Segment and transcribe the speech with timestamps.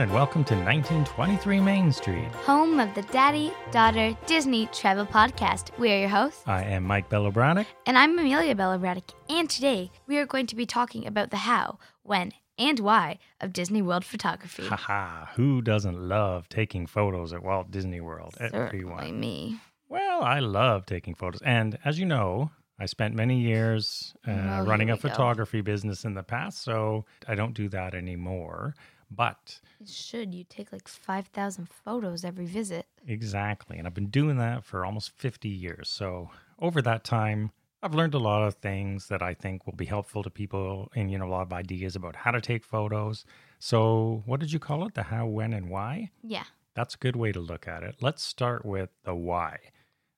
[0.00, 2.28] everyone, and welcome to 1923 Main Street.
[2.44, 5.76] home of the Daddy Daughter Disney Travel Podcast.
[5.78, 7.66] We are your hosts, I am Mike Bellobronic.
[7.86, 9.10] and I'm Amelia Braddock.
[9.28, 13.52] And today we are going to be talking about the how, when, and why of
[13.52, 14.66] Disney World photography.
[14.66, 18.34] Haha, who doesn't love taking photos at Walt Disney World?
[18.38, 19.18] Certainly Everyone.
[19.18, 19.58] me.
[19.88, 21.40] Well, I love taking photos.
[21.42, 25.08] And as you know, I spent many years uh, Oh, running a we go.
[25.08, 28.74] photography business in the past, so I don't do that anymore.
[29.10, 30.34] But It should.
[30.34, 32.86] You take like 5,000 photos every visit.
[33.06, 33.78] Exactly.
[33.78, 35.88] And I've been doing that for almost 50 years.
[35.88, 37.52] So over that time,
[37.82, 41.10] I've learned a lot of things that I think will be helpful to people and,
[41.10, 43.24] you know, a lot of ideas about how to take photos.
[43.58, 44.94] So what did you call it?
[44.94, 46.10] The how, when, and why?
[46.22, 46.44] Yeah.
[46.74, 47.96] That's a good way to look at it.
[48.00, 49.58] Let's start with the why.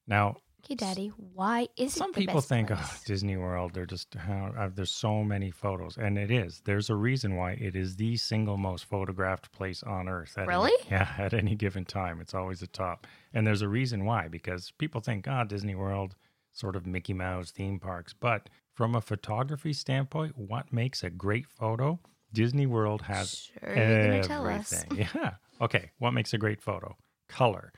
[0.07, 2.91] Now, Okay, Daddy, why is some it the people think, oh.
[3.07, 5.97] Disney World, they're just, how, uh, there's so many photos.
[5.97, 6.61] And it is.
[6.65, 10.35] There's a reason why it is the single most photographed place on earth.
[10.37, 10.73] At any- Really?
[10.91, 12.21] yeah, at any given time.
[12.21, 13.07] It's always the top.
[13.33, 16.15] And there's a reason why, because people think, ah, Disney World,
[16.53, 18.13] sort of Mickey Mouse theme parks.
[18.13, 21.99] But from a photography standpoint, what makes a great photo?
[22.33, 24.73] Disney World has Sure, you're going to tell us.
[24.85, 25.09] everything.
[25.23, 25.31] Yeah.
[25.61, 25.91] Okay.
[25.99, 26.97] What makes a great photo?
[27.29, 27.73] Color.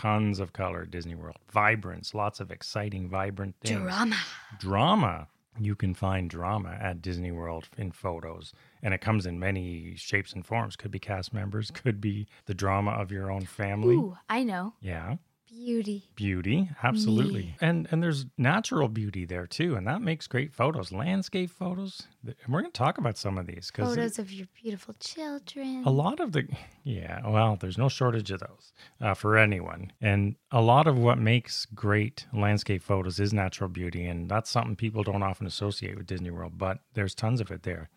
[0.00, 1.36] Tons of color at Disney World.
[1.52, 2.14] Vibrance.
[2.14, 4.16] Lots of exciting, vibrant things Drama.
[4.58, 5.28] drama.
[5.58, 10.32] You can find drama at Disney World in photos, and it comes in many shapes
[10.32, 10.76] and forms.
[10.76, 11.82] Could be cast members, mm.
[11.82, 13.94] could be the drama of your own family.
[13.94, 14.74] Ooh, I know.
[14.80, 15.16] Yeah,
[15.50, 16.04] Beauty.
[16.14, 17.56] beauty, absolutely.
[17.60, 20.92] And and there's natural beauty there too, and that makes great photos.
[20.92, 22.02] Landscape photos.
[22.24, 25.82] And we're going to talk about some of these because Photos of your beautiful children.
[25.84, 26.46] a lot of the
[26.84, 31.18] yeah well there's no shortage of those uh, for anyone and a lot of what
[31.18, 36.06] makes great landscape photos is natural beauty and that's something people don't often associate with
[36.06, 37.88] disney world but there's tons of it there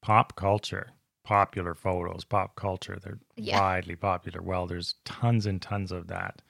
[0.00, 0.90] pop culture
[1.24, 3.58] popular photos pop culture they're Yeah.
[3.60, 6.40] widely popular well there's tons and tons of that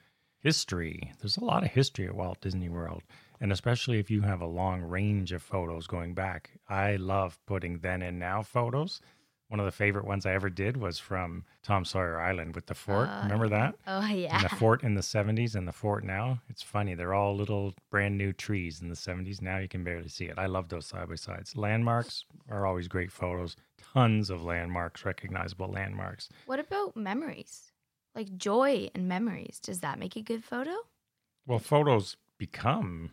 [0.43, 3.01] history there's a lot of history at walt disney world
[3.41, 7.79] and especially if you have a long range of photos going back i love putting
[7.79, 9.01] then and now photos
[9.53, 12.73] one of the favorite ones I ever did was from Tom Sawyer Island with the
[12.73, 13.07] fort.
[13.07, 13.75] Uh, Remember that?
[13.87, 14.37] oh, yeah.
[14.37, 16.41] And the fort in the 70s and the fort now.
[16.49, 16.95] It's funny.
[16.95, 19.43] They're all little brand new trees in the 70s.
[19.43, 20.39] Now you can barely see it.
[20.39, 21.55] I love those side by sides.
[21.55, 23.55] Landmarks are always great photos.
[23.93, 26.29] Tons of landmarks, recognizable landmarks.
[26.47, 27.72] What about memories?
[28.15, 29.59] Like joy and memories.
[29.61, 30.71] Does that make a good photo?
[31.47, 33.11] Well, photos become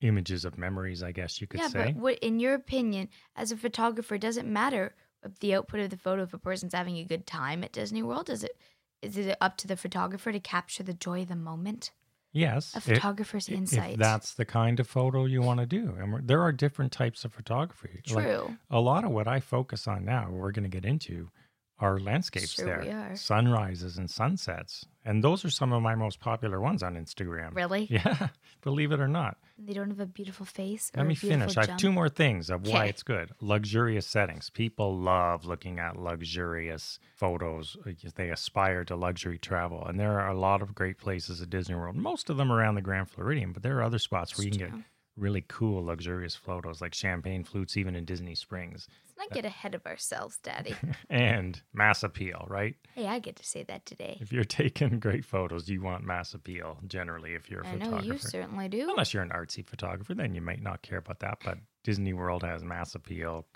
[0.00, 1.84] images of memories, I guess you could yeah, say.
[1.92, 5.90] but what, in your opinion, as a photographer, does it matter if the output of
[5.90, 8.28] the photo if a person's having a good time at Disney World?
[8.28, 8.56] Is it
[9.00, 11.90] is it up to the photographer to capture the joy of the moment?
[12.32, 12.74] yes.
[12.74, 13.98] A it- photographer's if insight.
[13.98, 15.94] that's the kind of photo you want to do.
[15.98, 18.00] And we're, there are different types of photography.
[18.10, 18.56] Like, True.
[18.70, 21.28] a lot of what I focus on now, we're going to get into,
[21.78, 23.16] are landscapes Sure there, we are.
[23.16, 27.54] sunrises and sunsets, and those are some of my most popular ones on Instagram.
[27.54, 27.86] really?
[27.90, 28.28] Yeah,
[28.62, 29.36] believe it or not.
[29.58, 30.90] They don't have a beautiful face.
[30.96, 31.56] Let me finish.
[31.56, 33.30] I have two more things of why it's good.
[33.40, 34.50] Luxurious settings.
[34.50, 37.76] People love looking at luxurious photos.
[38.16, 41.74] They aspire to luxury travel, and there are a lot of great places at Disney
[41.76, 41.96] World.
[41.96, 44.58] Most of them around the Grand Floridian, but there are other spots where you can
[44.58, 44.70] get.
[45.16, 49.44] Really cool, luxurious photos, like champagne flutes, even in Disney Springs, Let's not uh, get
[49.44, 50.74] ahead of ourselves, Daddy.
[51.10, 52.46] and mass appeal.
[52.48, 52.76] Right?
[52.94, 54.18] hey, I get to say that today.
[54.20, 56.78] If you're taking great photos, you want mass appeal.
[56.86, 58.12] Generally, if you're a I know photographer.
[58.12, 58.88] you certainly do.
[58.90, 61.38] Unless you're an artsy photographer, then you might not care about that.
[61.44, 63.46] But Disney World has mass appeal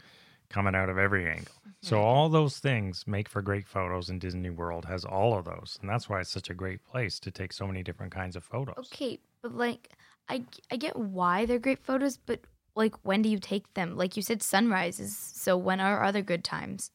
[0.48, 1.54] coming out of every angle.
[1.60, 1.70] Mm-hmm.
[1.82, 5.78] So all those things make for great photos, and Disney World has all of those,
[5.80, 8.44] and that's why it's such a great place to take so many different kinds of
[8.44, 8.74] photos.
[8.92, 9.90] Okay, but like
[10.28, 12.40] I I get why they're great photos, but
[12.74, 13.96] like when do you take them?
[13.96, 15.16] Like you said sunrises.
[15.16, 16.90] So when are other good times?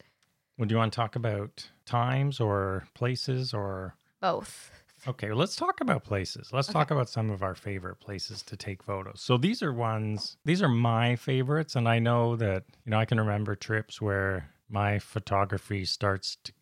[0.57, 3.95] Well, do you want to talk about times or places or?
[4.21, 4.71] Both.
[5.07, 6.51] Okay, well, let's talk about places.
[6.53, 9.19] Let's talk about some of our favorite places to take photos.
[9.19, 11.75] So these are ones, these are my favorites.
[11.75, 16.53] And I know that, you know, I can remember trips where my photography starts to,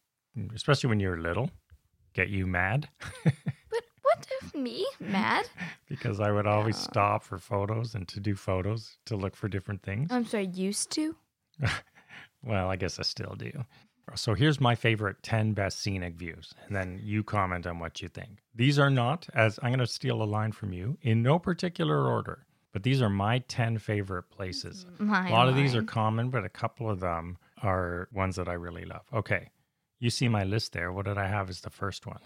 [0.56, 1.51] especially when you're little,
[2.13, 2.88] get you mad
[4.42, 5.50] If me mad?
[5.88, 9.83] because I would always stop for photos and to do photos to look for different
[9.83, 10.12] things.
[10.12, 11.16] I'm sorry, used to?
[12.44, 13.51] Well, I guess I still do.
[14.16, 18.07] So here's my favorite 10 best scenic views, and then you comment on what you
[18.07, 18.39] think.
[18.56, 22.07] These are not, as I'm going to steal a line from you, in no particular
[22.07, 24.86] order, but these are my 10 favorite places.
[24.94, 25.06] Mm-hmm.
[25.06, 28.48] My a lot of these are common, but a couple of them are ones that
[28.48, 29.06] I really love.
[29.13, 29.51] Okay,
[30.00, 30.92] you see my list there.
[30.92, 32.22] What did I have as the first one?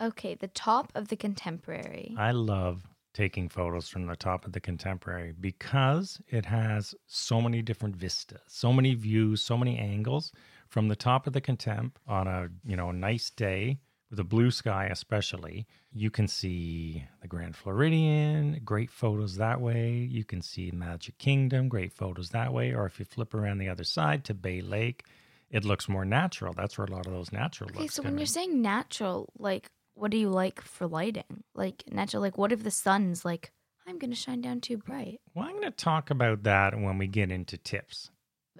[0.00, 2.14] Okay, the top of the contemporary.
[2.18, 2.82] I love
[3.12, 8.40] taking photos from the top of the contemporary because it has so many different vistas,
[8.48, 10.32] so many views, so many angles.
[10.68, 13.78] From the top of the contempt on a you know nice day
[14.10, 19.92] with a blue sky especially you can see the grand floridian great photos that way.
[19.92, 22.74] You can see magic kingdom great photos that way.
[22.74, 25.04] Or if you flip around the other side to bay lake
[25.50, 26.52] it looks more natural.
[26.52, 29.28] That's where a lot of those natural Okay, looks so come when you're saying natural,
[29.38, 31.44] like, what do you like for lighting?
[31.54, 33.52] Like natural, like, what if the sun's like,
[33.86, 35.20] I'm gonna shine down too bright?
[35.34, 38.10] well i'm going to talk about that when we get into tips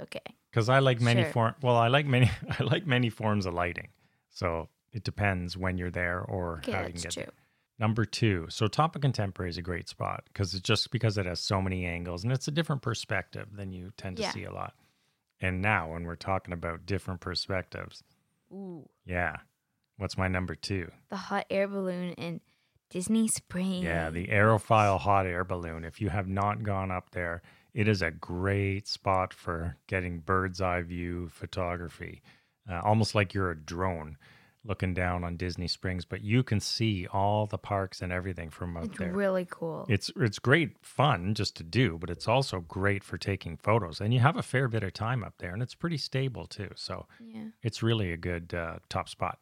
[0.01, 0.21] Okay,
[0.51, 1.33] because I like many Sure.
[1.33, 1.55] form.
[1.63, 2.29] Well, I like many.
[2.59, 3.89] I like many forms of lighting.
[4.31, 7.23] So it depends when you're there or okay, how you can get true.
[7.23, 7.33] there.
[7.79, 11.27] Number two, so top of contemporary is a great spot because it's just because it
[11.27, 14.31] has so many angles and it's a different perspective than you tend to Yeah.
[14.33, 14.75] see a lot.
[15.41, 18.03] And now, when we're talking about different perspectives,
[18.53, 19.37] Ooh, yeah,
[19.97, 20.91] what's my number two?
[21.11, 22.41] the hot air balloon in
[22.91, 23.85] Disney Springs.
[23.85, 25.85] Yeah, the Aerophile hot air balloon.
[25.85, 27.43] If you have not gone up there,
[27.73, 32.23] it is a great spot for getting bird's eye view photography,
[32.71, 34.17] uh, almost like you're a drone
[34.67, 38.77] looking down on Disney Springs, but you can see all the parks and everything from
[38.77, 39.13] up it's there.
[39.13, 39.85] really cool.
[39.89, 44.15] It's it's great fun just to do, but it's also great for taking photos, and
[44.15, 46.71] you have a fair bit of time up there, and it's pretty stable too.
[46.77, 47.49] So yeah.
[47.63, 49.39] it's really a good uh, top spot.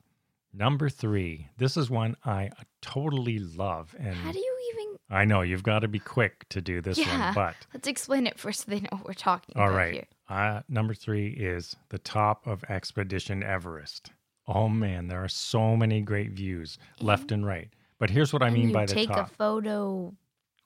[0.55, 2.51] Number three, this is one I
[2.83, 4.97] totally love, and How do you even?
[5.11, 7.27] I know you've got to be quick to do this Yeah.
[7.27, 9.93] one, but Let's explain it first, so they know what we're talking all about right.
[9.95, 10.07] here.
[10.29, 14.13] Uh, number three is the top of Expedition Everest.
[14.47, 17.69] Oh man, there are so many great views left and right.
[17.99, 19.17] But here's what I mean by the take top.
[19.29, 20.15] Take a photo.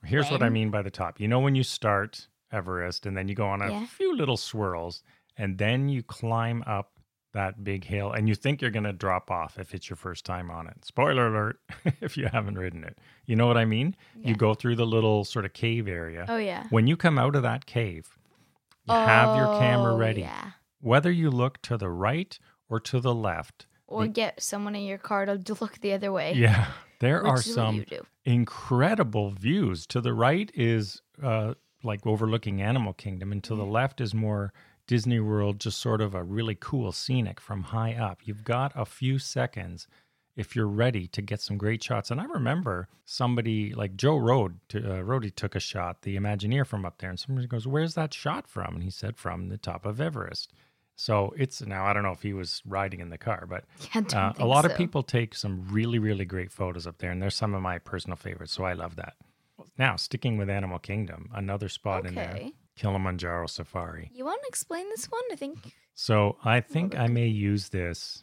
[0.05, 1.21] Here's what I mean by the top.
[1.21, 3.87] You know when you start Everest and then you go on a Yeah.
[3.87, 5.03] few little swirls
[5.37, 6.93] and then you climb up
[7.37, 10.25] that big hill and you think you're going to drop off if it's your first
[10.25, 10.85] time on it.
[10.85, 11.61] Spoiler alert
[12.01, 12.97] if you haven't ridden it.
[13.27, 13.95] You know what I mean?
[14.23, 16.25] You go through the little sort of cave area.
[16.29, 16.65] Oh yeah.
[16.71, 18.17] When you come out of that cave,
[18.89, 20.23] you have your camera Oh, ready.
[20.23, 20.51] Yeah.
[20.81, 22.39] Whether you look to the right
[22.71, 23.67] or to the left.
[23.87, 26.33] Or The- get someone in your car to look the other way.
[26.35, 26.69] Yeah,
[27.01, 27.85] there which are some
[28.25, 29.87] incredible views.
[29.89, 34.53] To the right is uh, like overlooking Animal Kingdom, and to the left is more
[34.87, 38.21] Disney World, just sort of a really cool scenic from high up.
[38.25, 39.87] You've got a few seconds
[40.37, 42.11] if you're ready to get some great shots.
[42.11, 46.67] And I remember somebody like Joe Rohde, to, uh, Rohde took a shot, the Imagineer
[46.67, 49.59] from up there, and somebody goes, "Where's that shot from?" And he said, "From the
[49.59, 50.53] top of Everest."
[50.95, 54.03] So it's now I don't know if he was riding in the car, but Yeah,
[54.15, 57.31] uh, a lot of people take some really, really great photos up there, and they're
[57.31, 59.15] some of my personal favorites, so I love that.
[59.79, 62.53] Now, sticking with Animal Kingdom, another spot in there, Okay.
[62.77, 64.11] Kilimanjaro Safari.
[64.15, 65.23] You want to explain this one?
[65.33, 65.75] I think.
[65.95, 66.97] So I think.
[66.97, 68.23] I may use this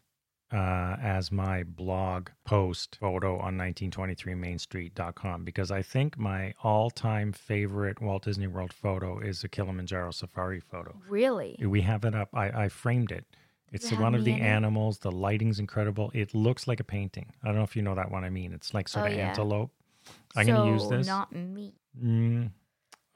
[0.51, 8.01] uh, as my blog post photo on 1923mainstreet.com because I think my all time favorite
[8.01, 10.95] Walt Disney World photo is a Kilimanjaro Safari photo.
[11.09, 11.57] Really?
[11.65, 12.29] We have it up.
[12.33, 13.25] I, I framed it.
[13.71, 14.49] It's it one of the me in it?
[14.49, 14.99] animals.
[14.99, 16.11] The lighting's incredible.
[16.13, 17.31] It looks like a painting.
[17.43, 18.53] I don't know if you know that one I mean.
[18.53, 19.29] It's like sort Oh, of yeah.
[19.29, 19.71] antelope.
[20.35, 21.07] I'm going to use this.
[21.07, 21.73] Not me.
[21.99, 22.51] Mm,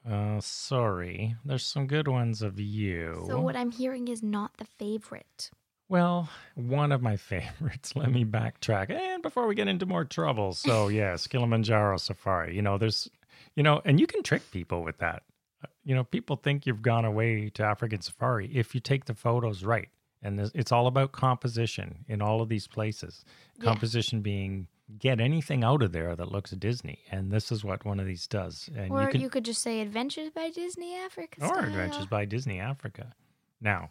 [0.08, 1.36] uh, sorry.
[1.44, 3.24] There's some good ones of you.
[3.26, 5.50] So what I'm hearing is not the favorite.
[5.88, 7.94] Well, one of my favorites.
[7.96, 8.90] Let me backtrack.
[8.90, 12.54] And before we get into more trouble, so yes, Kilimanjaro Safari.
[12.54, 13.08] You know, there's,
[13.56, 15.22] you know, and you can trick people with that.
[15.62, 19.14] Uh, You know, people think you've gone away to African safari if you take the
[19.14, 19.88] photos right.
[20.22, 23.24] And this- it's all about composition in all of these places.
[23.58, 23.64] Yeah.
[23.64, 28.00] Composition being get anything out of there that looks Disney, and this is what one
[28.00, 28.70] of these does.
[28.74, 31.42] And or you you, could just say Adventures by Disney Africa.
[31.42, 31.64] or style.
[31.64, 33.14] Adventures by Disney Africa.
[33.60, 33.90] Now,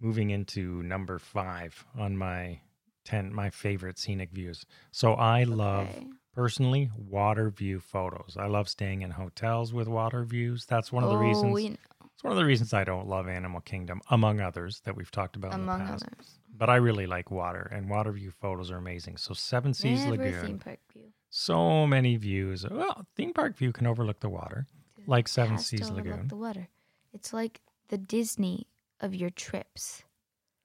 [0.00, 2.60] moving into number five on my
[3.04, 4.64] ten, my favorite scenic views.
[4.92, 6.06] So I love Okay.
[6.34, 8.36] personally water view photos.
[8.38, 10.64] I love staying in hotels with water views.
[10.66, 11.52] That's one of the Oh, reasons.
[11.54, 11.76] we-
[12.14, 15.36] It's one of the reasons I don't love Animal Kingdom, among others that we've talked
[15.36, 16.04] about in among the past.
[16.04, 16.39] others.
[16.60, 19.16] But I really like water, and water view photos are amazing.
[19.16, 21.04] So Seven Seas Never Lagoon, theme park view.
[21.30, 22.66] so many views.
[22.70, 24.66] Well, theme park view can overlook the water,
[25.06, 26.28] like Seven Seas Lagoon.
[26.28, 26.68] The water.
[27.14, 28.66] It's like the Disney
[29.00, 30.04] of your trips.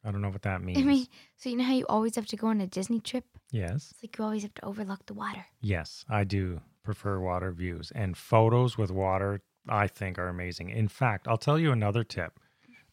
[0.03, 0.77] I don't know what that means.
[0.81, 3.23] I mean, so you know how you always have to go on a Disney trip?
[3.51, 3.91] yes.
[3.91, 5.45] It's like you always have to overlook the water.
[5.61, 9.41] Yes, I do prefer water views and photos with water.
[9.69, 10.69] I think are amazing.
[10.69, 12.37] In fact, I'll tell you another tip.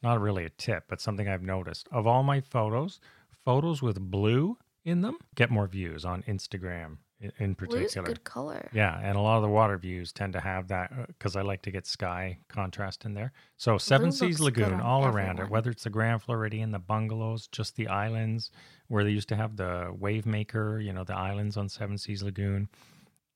[0.03, 1.89] Not really a tip, but something I've noticed.
[1.93, 3.01] Of all my photos,
[3.45, 6.97] photos with blue in them get more views on Instagram
[7.39, 7.83] in particular.
[7.83, 8.69] Blue's good color.
[8.73, 11.43] Yeah, and a lot of the water views tend to have that uh, because I
[11.43, 13.33] like to get sky contrast in there.
[13.57, 16.79] So Seven looks Seas Lagoon, on all around it, whether it's the Grand Floridian, the
[16.79, 18.51] bungalows, just the islands
[18.89, 22.23] where they used to have the wave maker, you know, the islands on Seven Seas
[22.23, 22.69] Lagoon.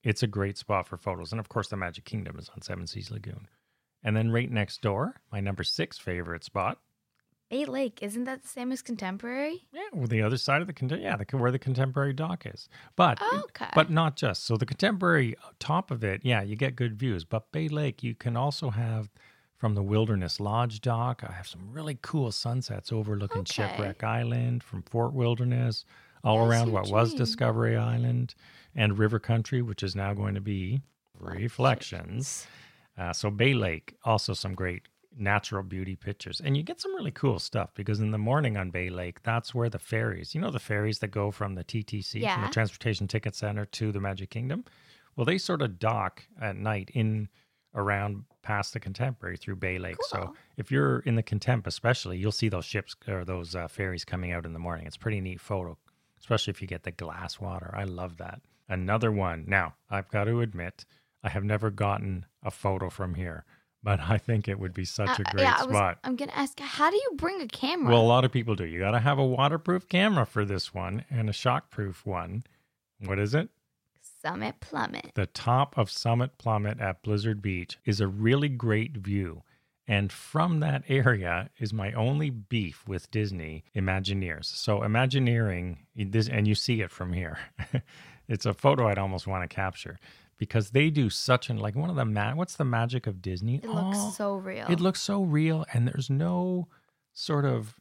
[0.02, 2.86] It's a great spot for photos, and of course, the Magic Kingdom is on Seven
[2.86, 3.48] Seas Lagoon.
[4.04, 6.78] And then right next door, my number six favorite spot,
[7.48, 9.68] Bay Lake, isn't that the same as Contemporary?
[9.72, 12.68] Yeah, well, the other side of the contem- yeah, the, where the contemporary dock is.
[12.96, 13.68] But oh, Okay.
[13.72, 14.44] but not just.
[14.44, 17.24] So the contemporary uh, top of it, yeah, you get good views.
[17.24, 19.10] But Bay Lake, you can also have
[19.56, 21.22] from the Wilderness Lodge dock.
[21.24, 23.52] I have some really cool sunsets overlooking Okay.
[23.68, 25.84] Shipwreck Island from Fort Wilderness,
[26.24, 27.14] all around what you was.
[27.14, 28.34] Discovery Island
[28.74, 30.80] and River Country, which is now going to be
[31.20, 32.46] Reflections.
[32.98, 34.82] Uh, so Bay Lake, also some great
[35.18, 38.70] natural beauty pictures, and you get some really cool stuff because in the morning on
[38.70, 42.12] Bay Lake, that's where the ferries, you know, the ferries that go from the TTC,
[42.12, 42.46] from Yeah.
[42.46, 44.64] the Transportation Ticket Center to the Magic Kingdom.
[45.14, 47.28] Well, they sort of dock at night in
[47.74, 49.96] around past the Contemporary through Bay Lake.
[50.08, 54.04] So if you're in the Contemp, especially, you'll see those ships or those uh, ferries
[54.04, 54.86] coming out in the morning.
[54.86, 55.76] It's a pretty neat photo,
[56.18, 57.70] especially if you get the glass water.
[57.76, 58.40] I love that.
[58.68, 59.44] Another one.
[59.46, 60.84] Now, I've got to admit,
[61.26, 63.44] I have never gotten a photo from here,
[63.82, 65.98] but I think it would be such a Uh, great yeah, I was, spot.
[66.04, 67.92] I'm gonna ask, how do you bring a camera?
[67.92, 68.64] Well, a lot of people do.
[68.64, 72.44] You got to have a waterproof camera for this one and a shockproof one.
[73.04, 73.48] What is it?
[74.22, 75.10] Summit Plummet.
[75.14, 79.42] The top of Summit Plummet at Blizzard Beach is a really great view.
[79.88, 84.44] And from that area is my only beef with Disney Imagineers.
[84.46, 87.38] So, Imagineering, this, and you see it from here.
[88.28, 89.98] it's a photo I'd almost want to capture
[90.38, 93.56] because they do such an, like one of the, ma- what's the magic of Disney?
[93.56, 94.66] It looks Oh, so real.
[94.68, 96.68] it looks so real and there's no
[97.12, 97.74] sort of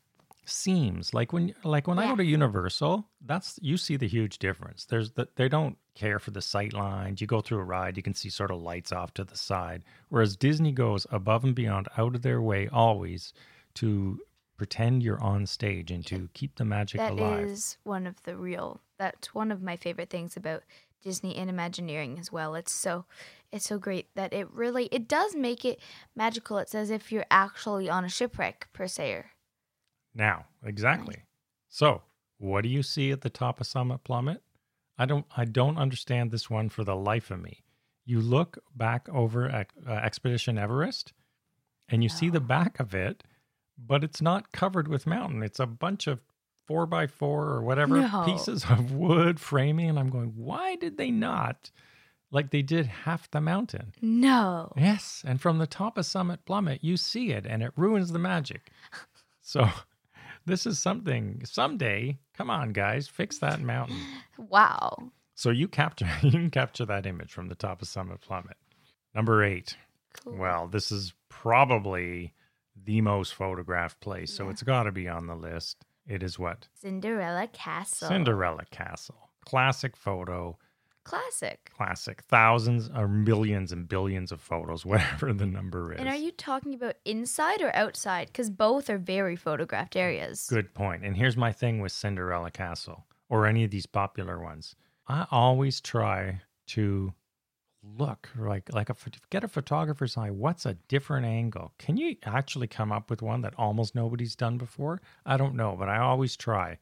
[0.48, 4.86] seams like when like when i go to universal that's you see the huge difference
[4.86, 8.04] there's the they don't care for the sight lines you go through a ride you
[8.04, 11.88] can see sort of lights off to the side whereas disney goes above and beyond
[11.98, 13.34] out of their way always
[13.74, 14.20] to
[14.56, 18.38] pretend you're on stage and to keep the magic That alive is one of the
[18.38, 18.80] real.
[18.98, 20.64] That's one of my favorite things about
[21.06, 22.56] Disney and Imagineering as well.
[22.56, 23.06] It's so,
[23.52, 25.80] it's so great that it really it does make it
[26.16, 26.58] magical.
[26.58, 29.24] It's as if you're actually on a shipwreck per se.
[30.16, 31.24] Now, exactly.
[31.70, 32.02] So,
[32.40, 34.42] what do you see at the top of Summit Plummet?
[34.98, 37.64] I don't I don't understand this one for the life of me.
[38.04, 41.14] You look back over at uh, Expedition Everest
[41.88, 43.24] and you see the back of it,
[43.78, 45.44] but it's not covered with mountain.
[45.44, 46.20] It's a bunch of
[46.68, 48.24] 4 by 4 or whatever No.
[48.26, 51.72] pieces of wood framing and I'm going, "Why did they not
[52.32, 54.72] like they did half the mountain?" No.
[54.76, 58.20] Yes, and from the top of Summit Plummet, you see it, and it ruins the
[58.20, 58.72] magic.
[59.48, 59.70] So,
[60.48, 61.44] this is something.
[61.46, 64.00] Someday, come on, guys, fix that mountain.
[64.40, 65.12] Wow.
[65.36, 68.58] So you capture, you can capture that image from the top of Summit Plummet.
[69.14, 69.78] Number eight.
[70.24, 70.38] Cool.
[70.38, 72.34] Well, this is probably
[72.76, 74.50] the most photographed place, so Yeah.
[74.50, 75.86] it's got to be on the list.
[76.08, 78.08] It is what Cinderella Castle.
[78.08, 79.30] Cinderella Castle.
[79.46, 80.58] Classic photo.
[81.04, 81.72] Classic.
[81.76, 82.22] Classic.
[82.24, 86.00] Thousands or millions and billions of photos, whatever the number is.
[86.00, 88.28] And are you talking about inside or outside?
[88.28, 90.48] Because both are very photographed areas.
[90.50, 91.04] Good point.
[91.04, 94.76] And here's my thing with Cinderella Castle or any of these popular ones.
[95.08, 97.14] I always try to
[97.98, 98.96] look like like a
[99.30, 100.32] get a photographer's eye.
[100.32, 101.72] What's a different angle?
[101.78, 105.02] Can you actually come up with one that almost nobody's done before?
[105.26, 106.78] I don't know, but I always try.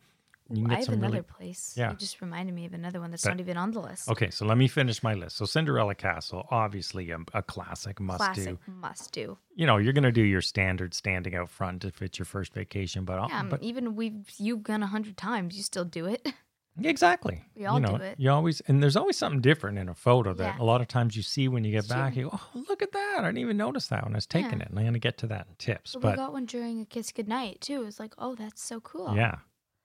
[0.50, 1.74] You can get I have another really place.
[1.78, 1.92] Yeah.
[1.92, 4.10] You just reminded me of another one that's That- not even on the list.
[4.10, 5.38] Okay, so let me finish my list.
[5.38, 8.72] So Cinderella Castle, obviously a, a classic must Classic do.
[8.72, 9.38] must do.
[9.56, 12.54] You know, you're going to do your standard standing out front if it's your first
[12.54, 16.06] vacation, but, Yeah, um, but even we've you've gone a hundred times, you still do
[16.08, 16.28] it.
[16.82, 17.44] Exactly.
[17.56, 18.16] We all you know, do it.
[18.20, 20.64] You always and there's always something different in a photo that Yeah.
[20.64, 22.14] a lot of times you see when you get It's back.
[22.14, 22.24] true.
[22.24, 23.18] You go, oh, look at that!
[23.20, 24.66] I didn't even notice that when I was taking Yeah.
[24.66, 24.70] it.
[24.72, 26.86] And I'm to get to that in tips, But, but we got one during a
[26.86, 27.84] kiss goodnight too.
[27.84, 29.16] It's like, oh, that's so cool.
[29.16, 29.36] yeah,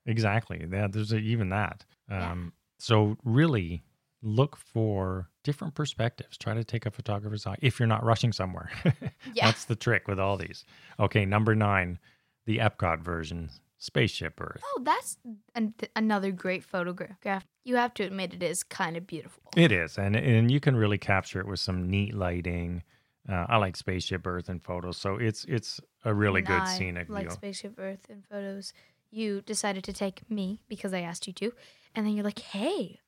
[0.05, 0.65] exactly.
[0.71, 1.85] Yeah, there's a, even that.
[2.09, 3.83] Um, so really
[4.21, 6.37] look for different perspectives.
[6.37, 8.69] Try to take a photographer's eye if you're not rushing somewhere.
[9.33, 9.45] Yeah.
[9.45, 10.65] That's the trick with all these.
[10.99, 11.99] Okay, number nine,
[12.45, 13.49] the Epcot version,
[13.79, 14.61] Spaceship Earth.
[14.63, 15.17] Oh, that's
[15.55, 17.47] an- another great photograph.
[17.63, 19.41] You have to admit it is kind of beautiful.
[19.55, 22.83] It is, and and you can really capture it with some neat lighting.
[23.27, 26.77] Uh, I like Spaceship Earth in photos, so it's it's a really And good I
[26.77, 27.31] scenic like view.
[27.35, 28.73] Spaceship Earth in photos.
[29.11, 31.51] You decided to take me because I asked you to,
[31.95, 32.99] and then you're like, "Hey,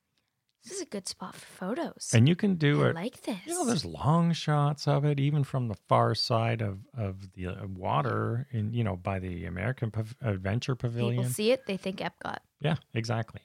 [0.62, 2.94] this is a good spot for photos." and you can do I it.
[2.94, 3.38] like this.
[3.46, 7.48] You know, there's long shots of it, even from the far side of of the
[7.48, 11.16] uh, water, in you know, by the American Pav- Adventure Pavilion.
[11.22, 12.38] People see it, they think Epcot.
[12.60, 13.40] Yeah, exactly.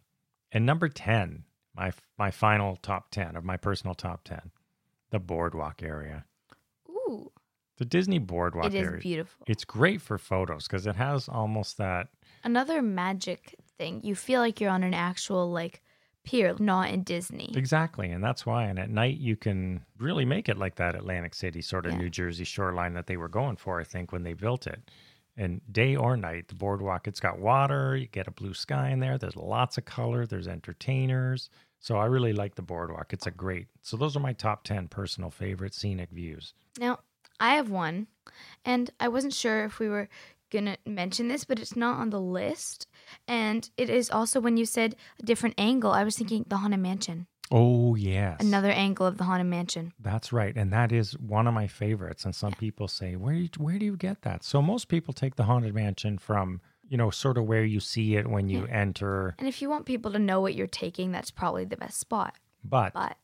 [0.51, 1.43] And number 10,
[1.75, 4.51] my my final top 10 of my personal top 10,
[5.11, 6.25] the boardwalk area.
[6.89, 7.31] Ooh,
[7.77, 8.99] The Disney boardwalk it is area.
[9.01, 9.45] beautiful.
[9.47, 12.07] It's great for photos because it has almost that
[12.43, 14.01] Another magic thing.
[14.03, 15.81] You feel like you're on an actual like
[16.27, 17.53] pier, not in Disney.
[17.55, 18.65] exactly, and that's why.
[18.65, 21.99] And at night, you can really make it like that Atlantic City sort of Yeah.
[21.99, 23.79] New Jersey shoreline that they were going for.
[23.79, 24.91] I think when they built it,
[25.39, 28.99] And day or night, the boardwalk, it's got water, you get a blue sky in
[28.99, 29.19] there.
[29.19, 31.51] There's lots of color, there's entertainers.
[31.79, 33.13] So I really like the boardwalk.
[33.13, 33.67] It's a great.
[33.83, 36.55] So those are my top 10 personal favorite scenic views.
[36.79, 37.01] Now,
[37.39, 38.07] I have one,
[38.65, 40.09] and I wasn't sure if we were
[40.51, 42.87] to mention this, but it's not on the list.
[43.27, 46.79] And it is also when you said a different angle, I was thinking the Haunted
[46.79, 47.27] Mansion.
[47.49, 48.41] Oh, yes.
[48.41, 49.93] Another angle of the Haunted Mansion.
[49.99, 50.55] That's right.
[50.55, 52.25] And that is one of my favorites.
[52.25, 54.43] And some people say, where do, you, where do you get that?
[54.43, 58.15] So most people take the Haunted Mansion from, you know, sort of where you see
[58.15, 59.35] it when you enter.
[59.39, 62.35] And if you want people to know what you're taking, that's probably the best spot.
[62.63, 63.15] But, But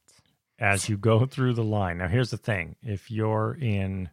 [0.58, 4.10] as you go through the line, now here's the thing if you're in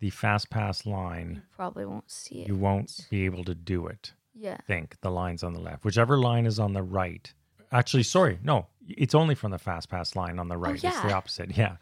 [0.00, 2.48] the Fast Pass line, you probably won't see it.
[2.48, 4.12] you won't be able to do it.
[4.34, 4.58] Yeah.
[4.68, 5.84] think the line's on the left.
[5.84, 7.32] Whichever line is on the right.
[7.72, 10.80] Actually, sorry, no, it's only from the fast pass line on the oh, right.
[10.82, 10.90] yeah.
[10.90, 11.56] It's the Oh, opposite.
[11.56, 11.76] Yeah.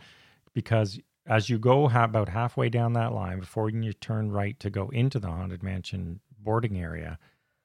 [0.55, 4.71] Because as you go ha- about halfway down that line before you turn right to
[4.71, 7.19] go into the haunted mansion boarding area,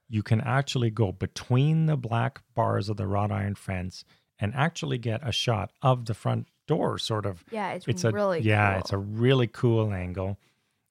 [0.10, 4.04] you can actually go between the black bars of the wrought iron fence
[4.42, 8.12] and actually get a shot of the front door sort of Yeah, it's, it's a
[8.12, 8.80] really yeah cool.
[8.82, 10.38] it's a really cool angle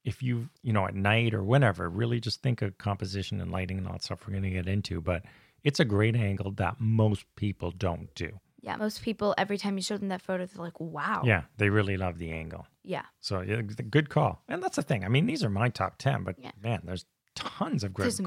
[0.04, 3.76] if you you know at night or whenever really just think of composition and lighting
[3.78, 5.22] and all that stuff we're going to get into but
[5.64, 9.82] it's a great angle that most people don't do Yeah, most people every time you
[9.82, 13.02] show them that photo, they're like, "Wow." yeah they really love the angle Yeah.
[13.20, 16.24] so yeah, good call and that's the thing i mean these are my top 10
[16.24, 16.52] but Yeah.
[16.62, 17.04] man there's
[17.34, 18.20] tons of great There's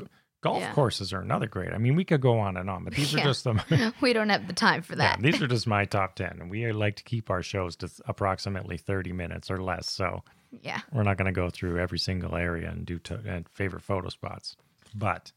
[0.44, 0.72] golf yeah.
[0.74, 3.22] courses are another great i mean we could go on and on but these Yeah.
[3.22, 5.20] are just the we don't have the time for that.
[5.20, 7.90] Yeah, these are just my top 10 and we like to keep our shows to
[8.06, 10.24] approximately 30 minutes or less so
[10.62, 10.82] yeah.
[10.92, 14.10] We're not going to go through every single area and do to, and favorite photo
[14.10, 14.56] spots,
[14.94, 15.32] but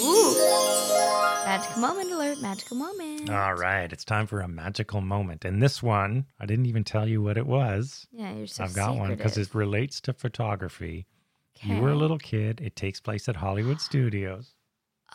[0.00, 0.34] Ooh.
[1.44, 2.40] Magical moment alert.
[2.40, 3.30] Magical moment.
[3.30, 5.44] all right, it's time for a magical moment.
[5.44, 8.06] And this one, I didn't even tell you what it was.
[8.12, 11.06] yeah, you're so I've got one because it relates to photography.
[11.64, 12.60] You were a little kid.
[12.62, 14.54] It takes place at Hollywood Studios.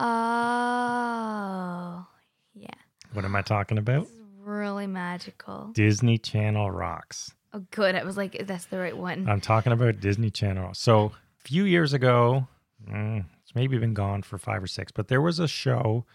[0.02, 2.06] Oh,
[2.54, 2.68] yeah.
[3.14, 4.08] What am I talking about?
[4.40, 5.72] Really magical.
[5.74, 7.34] Disney Channel rocks.
[7.54, 7.96] Oh, good.
[7.96, 9.28] I was like, that's the right one.
[9.28, 10.74] I'm talking about Disney Channel.
[10.74, 12.48] So a few years ago,
[12.90, 16.06] mm, it's maybe been gone for five or six, but there was a show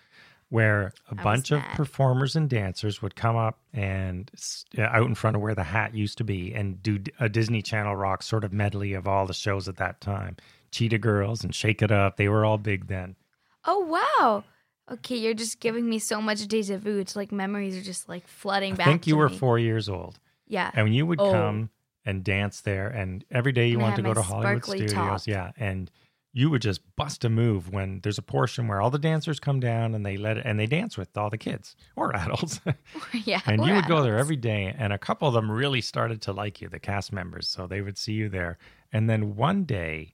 [0.51, 4.31] where a bunch of performers and dancers would come up and
[4.79, 7.63] uh, out in front of where the hat used to be and do a Disney
[7.63, 10.37] Channel rock sort of medley of all the shows at that time.
[10.71, 13.17] Cheetah Girls and Shake It Up, they were all big then.
[13.65, 14.45] oh, wow.
[14.91, 16.99] Okay, you're just giving me so much deja vu.
[16.99, 18.87] It's like memories are just like flooding I back.
[18.87, 19.39] I think you were me.
[19.39, 20.19] four years old.
[20.47, 20.71] Yeah.
[20.75, 21.33] and you would Oh.
[21.33, 21.71] come
[22.05, 25.21] and dance there and every day you And wanted to go to hollywood studios top.
[25.27, 25.91] yeah and
[26.37, 29.61] you would just bust a move when there's a portion where all the dancers come
[29.61, 32.61] down and they let it and they dance with all the kids or adults.
[33.25, 33.41] Yeah.
[33.47, 36.33] and you would go there every day and a couple of them really started to
[36.33, 38.59] like you the cast members so they would see you there.
[38.93, 40.13] And then one day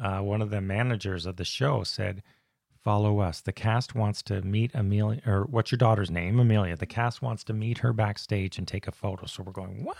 [0.00, 2.22] uh, one of the managers of the show said
[2.84, 3.40] follow us.
[3.40, 6.38] The cast wants to meet amelia or what's your daughter's name?
[6.38, 6.76] Amelia.
[6.76, 9.26] The cast wants to meet her backstage and take a photo.
[9.26, 9.96] So we're going what?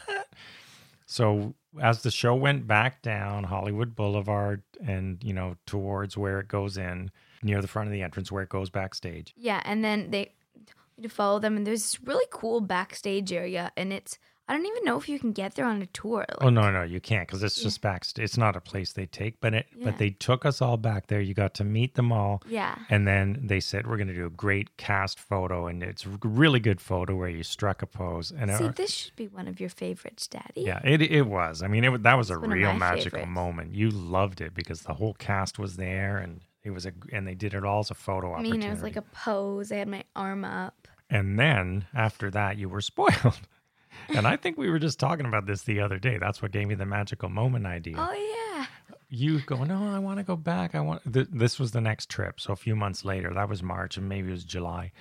[1.04, 6.48] So as the show went back down hollywood boulevard and you know towards where it
[6.48, 7.11] goes in
[7.42, 9.35] near the front of the entrance where it goes backstage.
[9.37, 10.33] Yeah, and then they
[11.00, 14.84] to follow them, and there's this really cool backstage area, and it's I don't even
[14.84, 16.24] know if you can get there on a tour.
[16.40, 17.64] Oh no, no, you can't because it's Yeah.
[17.64, 18.24] just backstage.
[18.24, 19.84] It's not a place they take, but it Yeah.
[19.84, 21.20] but they took us all back there.
[21.20, 22.76] You got to meet them all, Yeah.
[22.88, 26.08] and then they said we're going to do a great cast photo, and it's a
[26.22, 28.30] really good photo where you struck a pose.
[28.32, 30.62] And uh, See, it, this should be one of your favorites, Daddy.
[30.62, 31.62] yeah, it it was.
[31.62, 33.28] I mean, it that was a It's of real magical favorites.
[33.34, 33.74] moment.
[33.74, 37.34] You loved it because the whole cast was there, and it was a and they
[37.34, 39.70] did it all as a photo I mean, it was like a pose.
[39.70, 40.88] I had my arm up.
[41.11, 43.40] And then after that, you were spoiled.
[44.08, 46.18] And I think we were just talking about this the other day.
[46.18, 47.96] That's what gave me the magical moment idea.
[47.98, 48.66] Oh yeah.
[49.08, 50.74] you go, no, oh, I want to go back.
[50.74, 51.12] I want.
[51.12, 52.40] Th- this was the next trip.
[52.40, 54.92] So a few months later, that was March, and maybe it was July,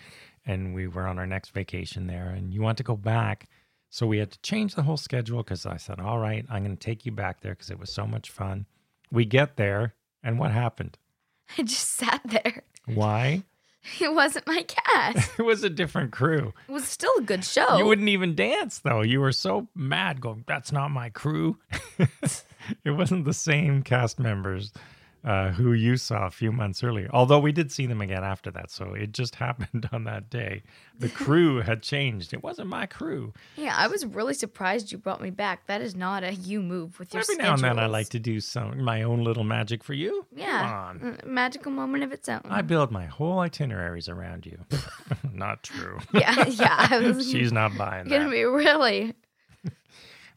[0.45, 2.29] and we were on our next vacation there.
[2.29, 3.47] And you want to go back,
[3.89, 6.75] so we had to change the whole schedule because I said, all right, I'm going
[6.75, 8.65] to take you back there because it was so much fun.
[9.11, 10.97] We get there, and what happened?
[11.57, 12.63] I just sat there.
[12.85, 13.43] Why?
[14.01, 15.31] It wasn't my cast.
[15.39, 16.53] it was a different crew.
[16.67, 17.77] It was still a good show.
[17.77, 19.01] You wouldn't even dance though.
[19.01, 21.57] You were so mad going, that's not my crew.
[22.83, 24.71] it wasn't the same cast members
[25.25, 27.09] uh, who you saw a few months earlier.
[27.11, 28.71] Although we did see them again after that.
[28.71, 30.63] So it just happened on that day.
[30.99, 32.33] The crew had changed.
[32.33, 33.33] It wasn't my crew.
[33.55, 35.67] yeah, I was really surprised you brought me back.
[35.67, 38.19] That is not a you move with your Every now and then I like to
[38.19, 40.25] do some my own little magic for you.
[40.35, 40.93] Yeah.
[40.97, 42.41] Mm, Magical moment of its own.
[42.45, 44.59] I build my whole itineraries around you.
[45.33, 45.97] not true.
[46.13, 46.87] yeah, yeah.
[46.89, 48.31] I was She's not buying gonna that.
[48.31, 49.13] be really.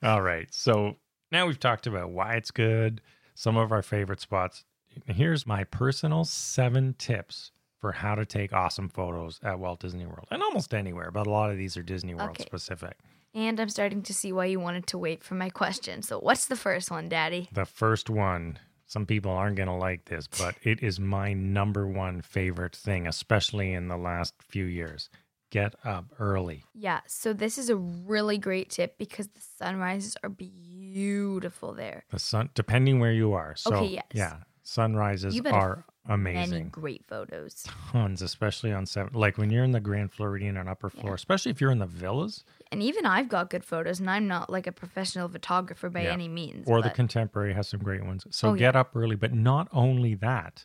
[0.03, 0.53] All right.
[0.53, 0.97] So
[1.31, 3.01] now we've talked about why it's good,
[3.35, 4.64] some of our favorite spots.
[5.07, 10.26] Here's my personal seven tips for how to take awesome photos at Walt Disney World
[10.31, 12.44] and almost anywhere, but a lot of these are Disney World Okay.
[12.44, 12.98] specific.
[13.33, 16.03] And I'm starting to see why you wanted to wait for my question.
[16.03, 17.48] So, what's the first one, Daddy?
[17.53, 21.87] The first one, some people aren't going to like this, but it is my number
[21.87, 25.09] one favorite thing, especially in the last few years.
[25.50, 26.64] Get up early.
[26.74, 32.05] Yeah, so this is a really great tip because the sunrises are beautiful there.
[32.11, 33.55] The sun, depending where you are.
[33.57, 34.05] So, Okay, yes.
[34.12, 34.37] yeah,
[34.70, 36.68] sunrises You are Many amazing.
[36.70, 37.64] great photos.
[37.92, 39.12] Tons, especially on seven.
[39.12, 41.87] Like when you're in the Grand Floridian on upper floor, especially if you're in the
[41.87, 46.04] villas And even I've got good photos, and I'm not like a professional photographer by
[46.04, 46.12] Yeah.
[46.12, 46.66] any means.
[46.68, 48.26] or the contemporary has some great ones.
[48.30, 50.64] So Oh, get up early, but not only that,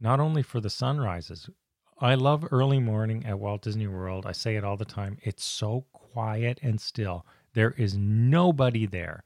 [0.00, 1.50] not only for the sunrises.
[1.98, 4.24] I love early morning at Walt Disney World.
[4.26, 5.18] I say it all the time.
[5.22, 7.26] It's so quiet and still.
[7.52, 9.22] There is nobody there.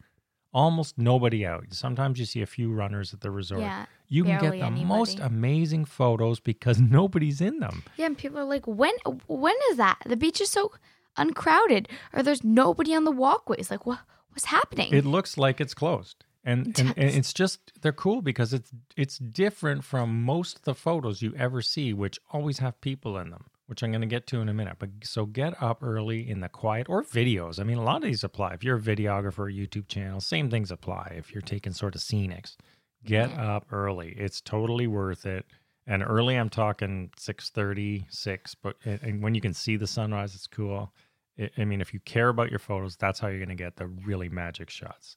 [0.54, 1.64] Almost nobody out.
[1.70, 3.60] Sometimes you see a few runners at the resort.
[3.62, 7.82] Yeah, you can get the most amazing photos because nobody's in them.
[7.96, 8.94] yeah, and people are like, when
[9.26, 9.98] when is that?
[10.06, 10.72] The beach is so
[11.16, 13.70] uncrowded, or there's nobody on the walkways.
[13.70, 14.92] Like, what what's happening?
[14.92, 16.24] It looks like it's closed.
[16.46, 20.74] And, and, and it's just they're cool because it's it's different from most of the
[20.74, 24.26] photos you ever see, which always have people in them, which I'm going to get
[24.28, 24.76] to in a minute.
[24.78, 27.58] But so get up early in the quiet or videos.
[27.58, 28.54] I mean, a lot of these apply.
[28.54, 31.14] If you're a videographer, YouTube channel, same things apply.
[31.16, 32.56] If you're taking sort of scenics,
[33.04, 33.40] get mm-hmm.
[33.40, 34.14] up early.
[34.16, 35.46] It's totally worth it.
[35.86, 38.54] And early, I'm talking 6:30, 6.
[38.56, 40.92] But and- when you can see the sunrise, it's cool.
[41.38, 43.76] I I mean, if you care about your photos, that's how you're going to get
[43.76, 45.16] the really magic shots.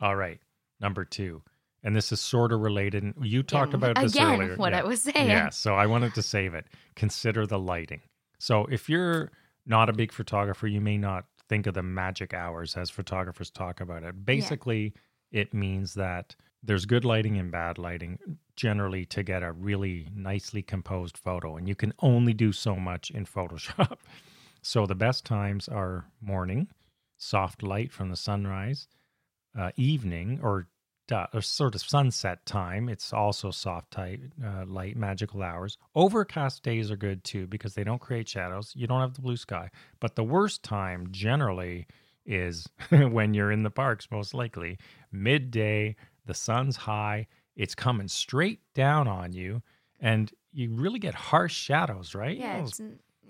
[0.00, 0.40] All right,
[0.80, 1.42] number two,
[1.82, 3.02] and this is sort of related.
[3.02, 4.56] And you talked about this again, earlier.
[4.56, 4.80] what yeah.
[4.80, 5.28] I was saying.
[5.28, 6.66] Yeah, so I wanted to save it.
[6.94, 8.00] Consider the lighting.
[8.38, 9.30] So if you're
[9.66, 13.80] not a big photographer, you may not think of the magic hours as photographers talk
[13.80, 14.24] about it.
[14.24, 14.94] Basically,
[15.30, 18.18] it means that there's good lighting and bad lighting
[18.56, 23.10] generally to get a really nicely composed photo, and you can only do so much
[23.10, 23.98] in Photoshop.
[24.62, 26.68] so the best times are morning,
[27.16, 28.86] soft light from the sunrise,
[29.58, 30.68] uh, evening or,
[31.10, 32.88] or sort of sunset time.
[32.88, 35.78] It's also soft type, uh, light, magical hours.
[35.94, 38.72] Overcast days are good too because they don't create shadows.
[38.76, 39.70] You don't have the blue sky.
[40.00, 41.86] But the worst time generally
[42.24, 44.78] is when you're in the parks, most likely
[45.10, 45.96] midday.
[46.26, 47.26] The sun's high.
[47.56, 49.62] It's coming straight down on you,
[50.00, 52.36] and you really get harsh shadows, right?
[52.36, 52.80] Yeah, it's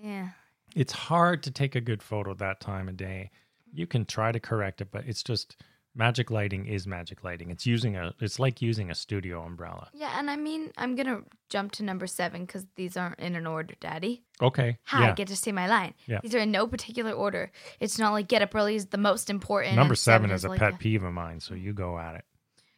[0.00, 0.28] yeah.
[0.76, 3.30] it's hard to take a good photo that time of day.
[3.72, 5.56] You can try to correct it, but it's just
[5.94, 7.50] magic lighting is magic lighting.
[7.50, 9.88] It's using a it's like using a studio umbrella.
[9.92, 13.46] Yeah, and I mean, I'm gonna jump to number seven because these aren't in an
[13.46, 14.22] order, Daddy.
[14.40, 14.78] Okay.
[14.84, 15.14] Hi, I yeah.
[15.14, 15.94] get to say my line.
[16.06, 16.20] Yeah.
[16.22, 17.50] These are in no particular order.
[17.80, 19.76] It's not like get up early is the most important.
[19.76, 22.24] Number and seven is a like pet peeve of mine, so you go at it.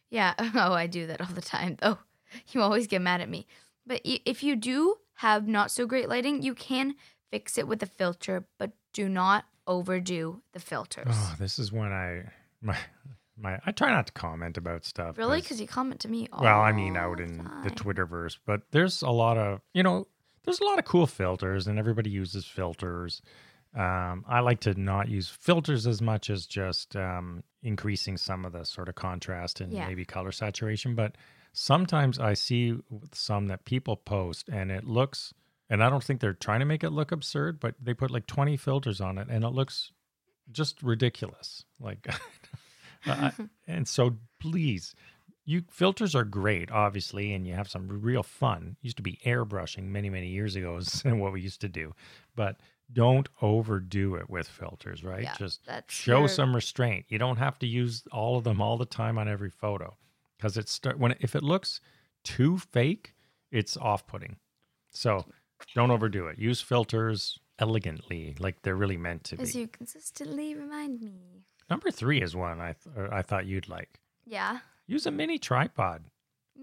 [0.09, 0.33] Yeah.
[0.55, 1.97] Oh, I do that all the time, though.
[2.51, 3.47] You always get mad at me.
[3.85, 6.95] But if you do have not so great lighting, you can
[7.29, 11.07] fix it with a filter, but do not overdo the filters.
[11.09, 12.23] Oh, this is when I
[12.65, 12.77] my
[13.37, 15.17] my I try not to comment about stuff.
[15.17, 15.41] Really?
[15.41, 17.69] Because you comment to me all well, I mean out in the.
[17.71, 20.07] Twitterverse, but there's a lot of you know
[20.43, 23.21] there's a lot of cool filters, and everybody uses filters.
[23.75, 28.53] Um, I like to not use filters as much as just um, increasing some of
[28.53, 29.85] the sort of contrast and Yeah.
[29.87, 30.95] maybe color saturation.
[30.95, 31.17] But
[31.51, 32.77] sometimes I see
[33.11, 35.33] some that people post, and it looks,
[35.69, 38.27] and I don't think they're trying to make it look absurd, but they put like
[38.27, 39.91] 20 filters on it, and it looks
[40.51, 41.65] just ridiculous.
[41.79, 42.07] Like,
[43.05, 43.33] I-
[43.67, 44.95] and so please
[45.47, 48.75] you filters are great obviously and you have some real fun.
[48.81, 51.93] Used to be airbrushing many many years ago is what we used to do
[52.35, 52.57] but
[52.93, 55.23] don't overdo it with filters right?
[55.23, 57.05] Yeah, just show your- some restraint.
[57.09, 59.95] You don't have to use all of them all the time on every photo
[60.37, 61.79] because it's start when if it looks
[62.23, 63.13] too fake
[63.51, 64.37] it's off-putting.
[64.91, 65.25] So
[65.75, 66.37] don't overdo it.
[66.39, 71.43] Use filters elegantly like they're really meant to As be you consistently remind me.
[71.69, 74.59] number three is one i th- i thought you'd like Yeah.
[74.87, 76.03] use a mini tripod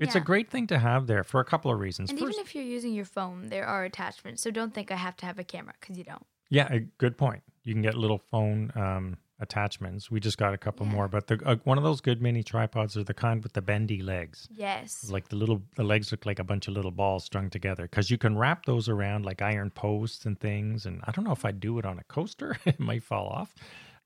[0.00, 2.08] it's a great thing to have there for a couple of reasons.
[2.08, 4.40] And First, even if you're using your phone, there are attachments.
[4.42, 6.24] So don't think I have to have a camera because you don't.
[6.48, 7.42] yeah, a good point.
[7.62, 10.10] You can get little phone um, attachments.
[10.10, 10.92] We just got a couple Yeah.
[10.92, 13.62] more, but the, uh, one of those good mini tripods are the kind with the
[13.62, 14.48] bendy legs.
[14.50, 15.10] Yes.
[15.10, 18.10] Like the little, the legs look like a bunch of little balls strung together because
[18.10, 20.86] you can wrap those around like iron posts and things.
[20.86, 23.54] And I don't know if I'd do it on a coaster; it might fall off.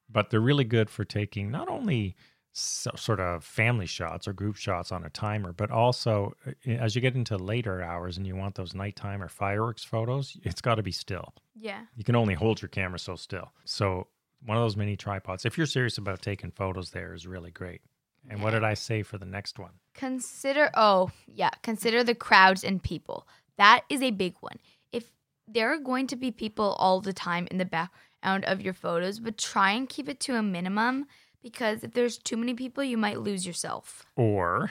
[0.09, 2.17] But they're really good for taking not only
[2.53, 6.95] so, sort of family shots or group shots on a timer, but also uh, as
[6.95, 10.77] you get into later hours and you want those nighttime or fireworks photos, it's got
[10.77, 11.35] to be still.
[11.55, 11.81] yeah.
[11.97, 13.53] You can only hold your camera so still.
[13.67, 14.07] So
[14.45, 17.81] one of those mini tripods, if you're serious about taking photos there, is really great.
[18.29, 19.73] And what did I say for the next one?
[19.95, 24.59] consider oh yeah consider the crowds and people that is a big one
[24.93, 25.11] if
[25.49, 29.19] there are going to be people all the time in the background of your photos
[29.21, 31.07] but try and keep it to a minimum
[31.43, 34.71] because if there's too many people you might lose yourself Or,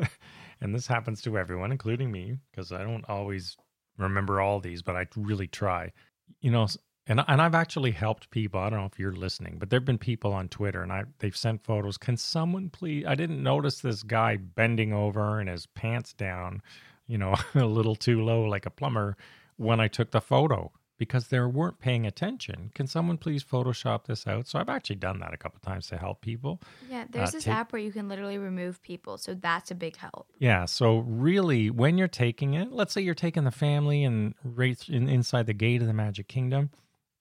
[0.60, 3.56] and this happens to everyone, including me, because I don't always
[3.98, 5.92] remember all these, but I really try.
[6.40, 6.66] You know,
[7.06, 8.60] and and I've actually helped people.
[8.60, 11.36] I don't know if you're listening, but there've been people on Twitter, and I they've
[11.36, 11.98] sent photos.
[11.98, 13.04] Can someone please?
[13.06, 16.62] I didn't notice this guy bending over and his pants down,
[17.06, 19.16] you know, a little too low, like a plumber,
[19.56, 22.70] when I took the photo because they weren't paying attention.
[22.74, 24.48] Can someone please Photoshop this out?
[24.48, 26.58] So I've actually done that a couple times to help people.
[26.88, 29.74] yeah there's Uh, this take- app where you can literally remove people so that's a
[29.74, 30.64] big help Yeah.
[30.64, 35.06] So really, when you're taking it, let's say you're taking the family and right in,
[35.06, 36.70] inside the gate of the Magic Kingdom,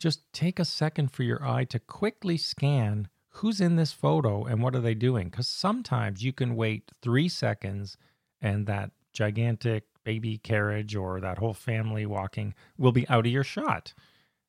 [0.05, 4.61] just take a second for your eye to quickly scan who's in this photo and
[4.61, 5.29] what are they doing.
[5.29, 7.97] Because sometimes you can wait three seconds
[8.39, 13.43] and that gigantic baby carriage or that whole family walking will be out of your
[13.43, 13.95] shot.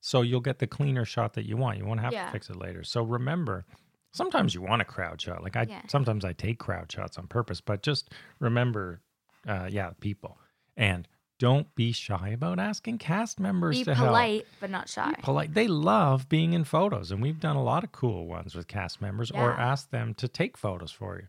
[0.03, 1.79] So you'll get the cleaner shot that you want.
[1.79, 2.27] You won't have Yeah.
[2.27, 2.85] to fix it later.
[2.85, 3.65] So remember,
[4.13, 5.43] sometimes you want a crowd shot.
[5.43, 5.81] Like I Yeah.
[5.89, 9.01] sometimes I take crowd shots on purpose, but just remember,
[9.49, 10.39] uh, yeah, people,
[10.77, 13.97] and don't be shy about asking cast members to help.
[13.97, 15.11] be to polite but not shy.
[15.11, 15.55] Be polite.
[15.55, 19.01] They love being in photos, and we've done a lot of cool ones with cast
[19.03, 19.57] members, or Yeah.
[19.73, 21.27] ask them to take photos for you.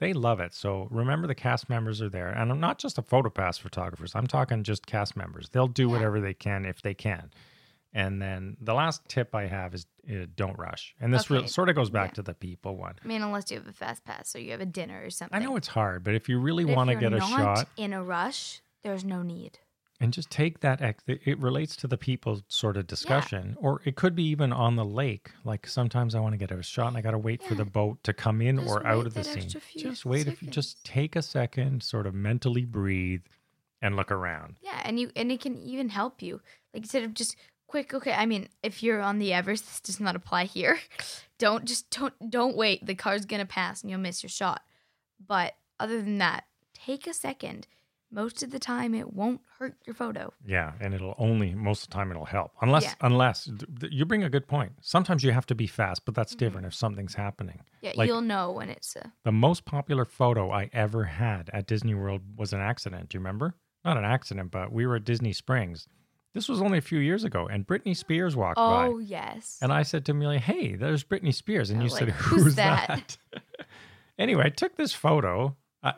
[0.00, 0.52] They love it.
[0.54, 4.14] So remember, the cast members are there, and I'm not just a photopass photographers.
[4.16, 5.48] I'm talking just cast members.
[5.50, 5.92] They'll do Yeah.
[5.92, 7.30] whatever they can if they can.
[7.94, 10.96] And then the last tip I have is uh, don't rush.
[10.98, 11.46] And this Okay.
[11.46, 12.14] sort of goes back Yeah.
[12.14, 12.94] to the people one.
[13.04, 15.36] i mean unless you have a fast pass or you have a dinner or something
[15.40, 17.92] I know it's hard, but if you really want to get a not shot in
[17.92, 19.58] a rush there's no need
[20.02, 23.94] and just take that, ex- it relates to the people sort of discussion, or it
[23.94, 25.30] could be even on the lake.
[25.44, 27.64] Like sometimes I want to get a shot and I got to wait for the
[27.64, 29.48] boat to come in Just or out of the scene.
[29.76, 30.26] Just wait.
[30.26, 33.22] If you just take a second, sort of mentally breathe
[33.80, 34.56] and look around.
[34.60, 36.40] Yeah, and you and it can even help you.
[36.74, 37.36] Like instead of just
[37.68, 40.80] quick, okay, I mean, if you're on the Everest, this does not apply here.
[41.38, 42.86] Don't just don't don't wait.
[42.86, 44.62] The car's gonna pass and you'll miss your shot.
[45.24, 47.66] But other than that, take a second.
[48.14, 50.32] Most of the time it won't hurt your photo.
[50.46, 52.52] Yeah, and it'll only most of the time it'll help.
[52.60, 52.94] Unless Yeah.
[53.00, 53.48] unless
[53.90, 54.72] you bring a good point.
[54.82, 57.62] Sometimes you have to be fast, but that's different if something's happening.
[57.80, 61.66] Yeah, Like- you'll know when it's uh, The most popular photo I ever had at
[61.66, 63.08] Disney World was an accident.
[63.08, 63.54] Do you remember?
[63.84, 65.88] Not an accident, but we were at Disney Springs.
[66.34, 68.86] This was only a few years ago, and Britney Spears walked Oh by.
[68.88, 69.58] Oh yes.
[69.62, 71.70] And I said to Amelia, Hey, there's Britney Spears.
[71.70, 73.42] And you like, said, "Who's Who's that?" that?
[74.18, 75.92] anyway, I took this photo uh,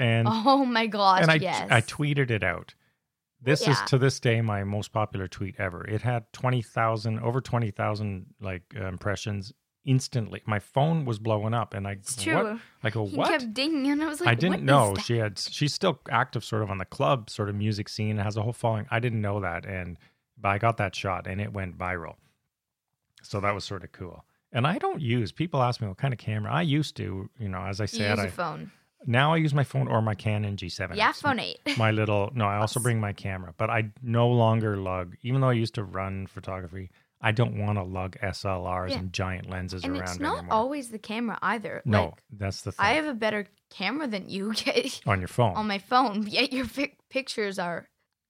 [0.00, 1.68] and, oh my gosh, and I, yes.
[1.70, 2.74] I tweeted it out.
[3.42, 5.86] This is to this day my most popular tweet ever.
[5.86, 9.52] It had 20,000, over 20,000 like uh, impressions
[9.84, 10.42] instantly.
[10.46, 12.22] My phone was blowing up and I, it's what?
[12.22, 12.60] true.
[12.82, 13.28] I go, He what?
[13.30, 15.38] kept dinging and I was like, I didn't know that?" she had.
[15.38, 18.18] She's still active, sort of on the club sort of music scene.
[18.18, 18.86] Has a whole following.
[18.90, 19.96] I didn't know that, and
[20.38, 22.16] but I got that shot, and it went viral.
[23.22, 24.24] So that was sort of cool.
[24.52, 25.32] And I don't use.
[25.32, 27.30] People ask me what kind of camera I used to.
[27.38, 28.70] You know, as I said, I a phone.
[29.06, 30.94] Now I use my phone or my Canon G7.
[30.96, 31.58] Yeah, phone eight.
[31.76, 32.30] My little.
[32.34, 35.16] No, I also bring my camera, but I no longer lug.
[35.22, 38.98] Even though I used to run photography, I don't want to lug SLRs Yeah.
[38.98, 40.54] and giant lenses and around it's not anymore.
[40.54, 41.82] always the camera either.
[41.84, 42.84] no, Like, that's the thing.
[42.84, 45.54] I have a better camera than you get on your phone.
[45.54, 47.88] on my phone, yet your pic- pictures are,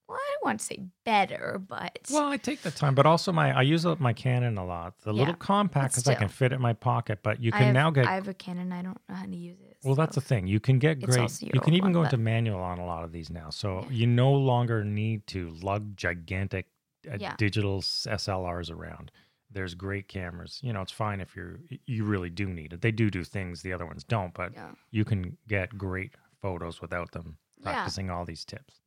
[0.09, 3.31] well, I don't want to say better, but Well, I take the time, but also
[3.31, 4.95] my I use my Canon a lot.
[5.03, 7.21] The little compact because I can fit it in my pocket.
[7.23, 8.73] But you can have, now get I have a Canon.
[8.73, 9.70] I don't know how to use it.
[9.85, 9.95] Well.
[9.95, 10.47] That's the thing.
[10.47, 11.43] You can get great.
[11.43, 13.51] You can even go into manual on a lot of these now.
[13.51, 13.91] So Yeah.
[13.91, 16.67] you no longer need to lug gigantic
[17.11, 17.35] uh, Yeah.
[17.37, 19.11] digital SLRs around.
[19.51, 20.61] There's great cameras.
[20.63, 22.83] You know, it's fine if you're you really do need it.
[22.83, 24.73] They do do things the other ones don't, but Yeah.
[24.91, 28.80] you can get great photos without them practicing all these tips.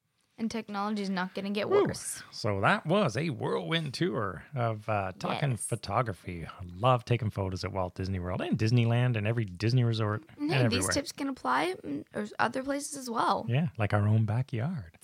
[0.43, 2.21] And technology is not going to get worse.
[2.32, 5.63] So that was a whirlwind tour of uh, talking Yes.
[5.65, 6.45] photography.
[6.45, 10.51] I love taking photos at Walt Disney World and Disneyland and every Disney resort And
[10.51, 10.88] and hey, everywhere.
[10.88, 11.75] these tips can apply
[12.13, 13.45] or other places as well.
[13.47, 14.97] yeah, like our own backyard.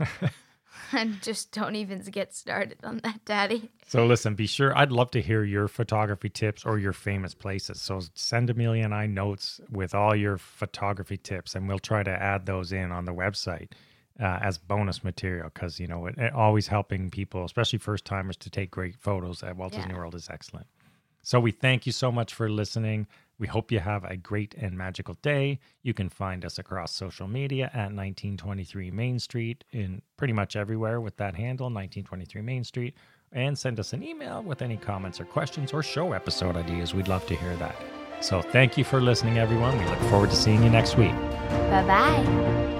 [0.92, 3.70] And just don't even get started on that, Daddy.
[3.86, 4.76] so listen, be sure.
[4.76, 7.80] I'd love to hear your photography tips or your famous places.
[7.80, 12.10] So send Amelia and I notes with all your photography tips, and we'll try to
[12.10, 13.70] add those in on the website.
[14.20, 18.36] Uh, as bonus material because you know it, it always helping people especially first timers
[18.36, 19.78] to take great photos at walt Yeah.
[19.80, 20.66] disney world is excellent
[21.22, 23.06] So we thank you so much for listening.
[23.38, 25.58] We hope you have a great and magical day.
[25.82, 30.98] You can find us across social media at 1923 Main Street in pretty much everywhere
[31.00, 32.94] with that handle, 1923 Main Street.
[33.32, 36.94] And send us an email with any comments or questions or show episode ideas.
[36.94, 37.76] We'd love to hear that.
[38.20, 39.78] So thank you for listening, everyone.
[39.78, 41.16] We look forward to seeing you next week.
[41.70, 42.79] Bye bye.